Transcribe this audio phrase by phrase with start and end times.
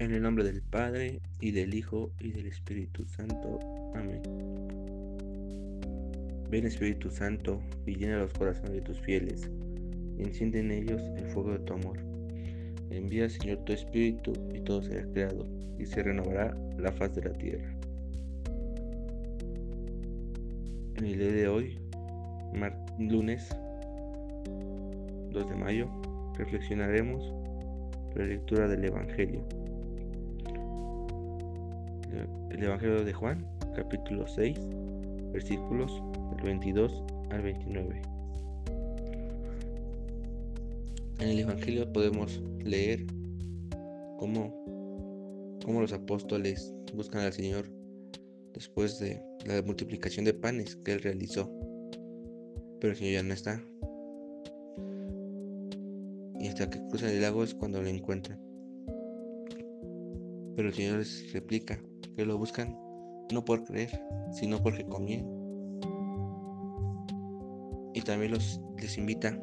[0.00, 3.58] En el nombre del Padre, y del Hijo, y del Espíritu Santo.
[3.94, 4.22] Amén.
[6.48, 9.50] Ven Espíritu Santo, y llena los corazones de tus fieles,
[10.16, 11.98] y enciende en ellos el fuego de tu amor.
[12.88, 15.46] Envía, Señor, tu Espíritu, y todo será creado,
[15.78, 17.70] y se renovará la faz de la tierra.
[20.96, 21.78] En el día de hoy,
[22.98, 23.54] lunes
[25.30, 25.90] 2 de mayo,
[26.38, 27.34] reflexionaremos
[28.14, 29.44] la lectura del Evangelio
[32.50, 34.58] el Evangelio de Juan, capítulo 6,
[35.32, 36.02] versículos
[36.34, 38.02] del 22 al 29.
[41.20, 43.06] En el Evangelio podemos leer
[44.18, 44.54] cómo,
[45.64, 47.66] cómo los apóstoles buscan al Señor
[48.54, 51.50] después de la multiplicación de panes que Él realizó.
[52.80, 53.62] Pero el Señor ya no está.
[56.40, 58.40] Y hasta que cruzan el lago es cuando lo encuentran.
[60.56, 61.78] Pero el Señor les replica,
[62.24, 62.76] lo buscan
[63.32, 65.28] no por creer, sino porque conviene.
[67.94, 69.38] Y también los, les invita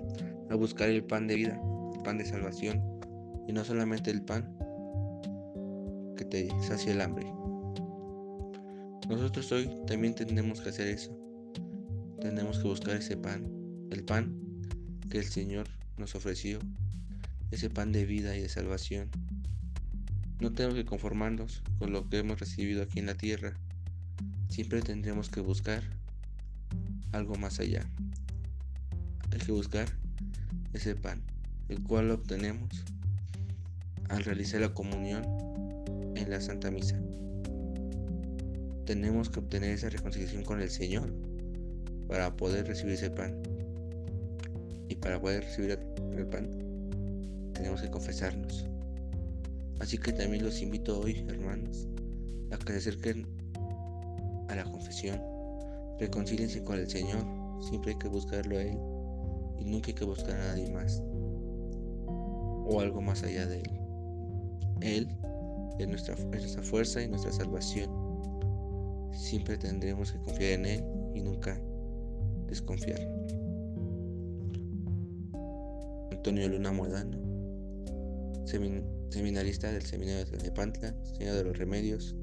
[0.49, 1.61] a buscar el pan de vida,
[1.95, 2.81] el pan de salvación,
[3.47, 4.57] y no solamente el pan
[6.15, 7.31] que te sacia el hambre.
[9.09, 11.17] Nosotros hoy también tenemos que hacer eso.
[12.19, 13.49] Tenemos que buscar ese pan,
[13.91, 14.35] el pan
[15.09, 15.67] que el Señor
[15.97, 16.59] nos ofreció,
[17.51, 19.09] ese pan de vida y de salvación
[20.39, 23.53] no tenemos que conformarnos con lo que hemos recibido aquí en la tierra.
[24.49, 25.81] Siempre tendremos que buscar
[27.11, 27.89] algo más allá.
[29.31, 29.87] Hay que buscar
[30.73, 31.23] ese pan,
[31.69, 32.69] el cual lo obtenemos
[34.09, 35.25] al realizar la comunión
[36.15, 36.99] en la Santa Misa.
[38.85, 41.13] Tenemos que obtener esa reconciliación con el Señor
[42.07, 43.41] para poder recibir ese pan.
[44.87, 45.79] Y para poder recibir
[46.15, 46.49] el pan,
[47.53, 48.65] tenemos que confesarnos.
[49.79, 51.87] Así que también los invito hoy, hermanos,
[52.51, 53.27] a que se acerquen
[54.49, 55.21] a la confesión.
[55.99, 57.23] Reconcíliense con el Señor.
[57.61, 58.77] Siempre hay que buscarlo a Él.
[59.59, 61.01] Y nunca hay que buscar a nadie más.
[62.07, 63.71] O algo más allá de Él.
[64.81, 65.07] Él
[65.79, 67.89] es nuestra, es nuestra fuerza y nuestra salvación.
[69.13, 70.83] Siempre tendremos que confiar en Él
[71.13, 71.59] y nunca
[72.47, 72.99] desconfiar.
[76.11, 77.26] Antonio Luna Modano
[78.47, 82.15] seminarista del Seminario de Tlalnepantla, Señor de los Remedios,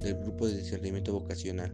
[0.00, 1.72] del Grupo de Discernimiento Vocacional.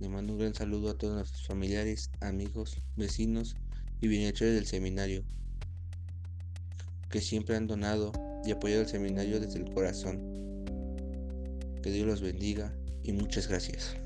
[0.00, 3.56] Le mando un gran saludo a todos nuestros familiares, amigos, vecinos
[4.00, 5.24] y bienhechores del seminario,
[7.08, 8.12] que siempre han donado
[8.44, 10.20] y apoyado el seminario desde el corazón.
[11.82, 13.96] Que Dios los bendiga y muchas gracias.